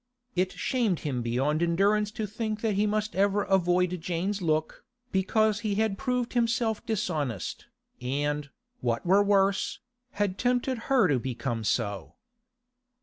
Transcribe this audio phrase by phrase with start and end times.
[0.35, 5.59] It shamed him beyond endurance to think that he must ever avoid Jane's look, because
[5.59, 7.67] he had proved himself dishonest,
[8.01, 9.77] and, what were worse,
[10.13, 12.15] had tempted her to become so.